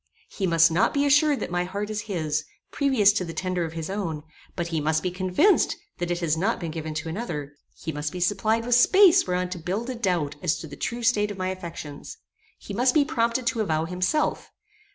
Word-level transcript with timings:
He 0.29 0.47
must 0.47 0.71
not 0.71 0.95
be 0.95 1.05
assured 1.05 1.41
that 1.41 1.51
my 1.51 1.63
heart 1.63 1.91
is 1.91 2.01
his, 2.01 2.43
previous 2.71 3.13
to 3.13 3.23
the 3.23 3.35
tender 3.35 3.65
of 3.65 3.73
his 3.73 3.87
own; 3.87 4.23
but 4.55 4.69
he 4.69 4.81
must 4.81 5.03
be 5.03 5.11
convinced 5.11 5.77
that 5.99 6.09
it 6.09 6.21
has 6.21 6.35
not 6.35 6.59
been 6.59 6.71
given 6.71 6.95
to 6.95 7.09
another; 7.09 7.53
he 7.77 7.91
must 7.91 8.11
be 8.11 8.19
supplied 8.19 8.65
with 8.65 8.73
space 8.73 9.27
whereon 9.27 9.49
to 9.51 9.59
build 9.59 9.91
a 9.91 9.95
doubt 9.95 10.37
as 10.41 10.57
to 10.57 10.65
the 10.65 10.75
true 10.75 11.03
state 11.03 11.29
of 11.29 11.37
my 11.37 11.49
affections; 11.49 12.17
he 12.57 12.73
must 12.73 12.95
be 12.95 13.05
prompted 13.05 13.45
to 13.45 13.61
avow 13.61 13.85
himself. 13.85 14.49